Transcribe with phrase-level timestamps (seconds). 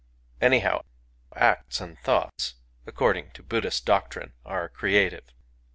[0.41, 0.81] •Anyhow,
[1.35, 2.55] acts and thoughts,
[2.87, 5.25] according to Buddh ist doctrine, are creative.